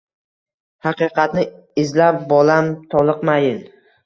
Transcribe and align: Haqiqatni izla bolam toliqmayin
Haqiqatni 0.87 1.43
izla 1.83 2.09
bolam 2.33 2.73
toliqmayin 2.97 3.63